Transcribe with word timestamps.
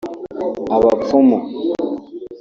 abapfumu 0.75 1.37